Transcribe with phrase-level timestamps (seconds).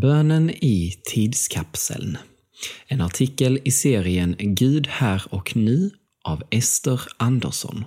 [0.00, 2.18] Bönen i tidskapseln.
[2.86, 5.90] En artikel i serien Gud här och nu
[6.24, 7.84] av Ester Andersson.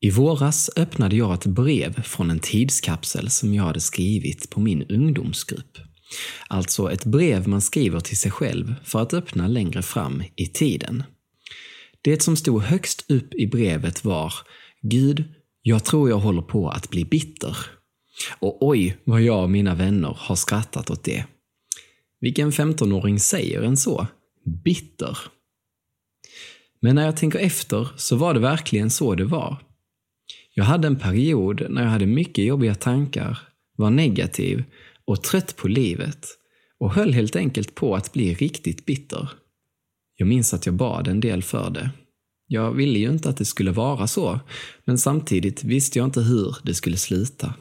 [0.00, 4.82] I våras öppnade jag ett brev från en tidskapsel som jag hade skrivit på min
[4.82, 5.78] ungdomsgrupp.
[6.48, 11.02] Alltså ett brev man skriver till sig själv för att öppna längre fram i tiden.
[12.02, 14.34] Det som stod högst upp i brevet var
[14.82, 15.24] Gud,
[15.62, 17.56] jag tror jag håller på att bli bitter.
[18.38, 21.24] Och oj, vad jag och mina vänner har skrattat åt det.
[22.20, 24.06] Vilken 15-åring säger en så?
[24.64, 25.18] Bitter.
[26.80, 29.56] Men när jag tänker efter så var det verkligen så det var.
[30.54, 33.38] Jag hade en period när jag hade mycket jobbiga tankar,
[33.76, 34.64] var negativ
[35.04, 36.26] och trött på livet
[36.78, 39.30] och höll helt enkelt på att bli riktigt bitter.
[40.16, 41.90] Jag minns att jag bad en del för det.
[42.46, 44.40] Jag ville ju inte att det skulle vara så,
[44.84, 47.54] men samtidigt visste jag inte hur det skulle sluta.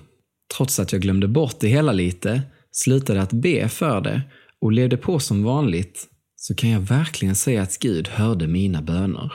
[0.58, 2.42] Trots att jag glömde bort det hela lite,
[2.72, 4.22] slutade att be för det
[4.62, 9.34] och levde på som vanligt, så kan jag verkligen säga att Gud hörde mina böner.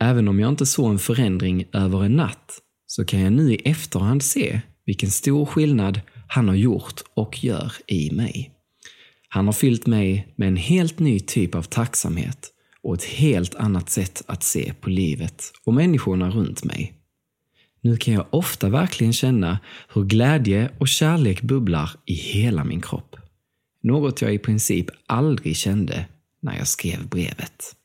[0.00, 3.56] Även om jag inte såg en förändring över en natt, så kan jag nu i
[3.64, 8.50] efterhand se vilken stor skillnad han har gjort och gör i mig.
[9.28, 12.50] Han har fyllt mig med en helt ny typ av tacksamhet
[12.82, 17.03] och ett helt annat sätt att se på livet och människorna runt mig.
[17.84, 19.58] Nu kan jag ofta verkligen känna
[19.94, 23.16] hur glädje och kärlek bubblar i hela min kropp.
[23.82, 26.06] Något jag i princip aldrig kände
[26.42, 27.76] när jag skrev brevet.